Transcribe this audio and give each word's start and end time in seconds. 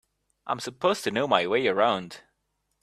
I'm 0.47 0.59
supposed 0.59 1.03
to 1.03 1.11
know 1.11 1.27
my 1.27 1.45
way 1.45 1.67
around. 1.67 2.21